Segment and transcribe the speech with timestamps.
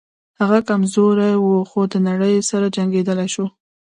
[0.39, 3.45] هغه کمزوری و خو د نړۍ سره جنګېدلی شو